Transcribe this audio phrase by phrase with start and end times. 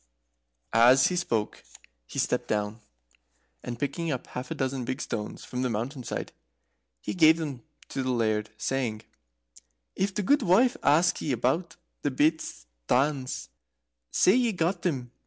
[0.73, 1.63] As he spoke
[2.07, 2.79] he stooped down,
[3.61, 6.31] and picking up half a dozen big stones from the mountain side,
[7.01, 9.03] he gave them to the Laird, saying,
[9.95, 13.49] "If the gudewife asks ye about the bit stanes,
[14.09, 15.11] say ye got them in a compliment."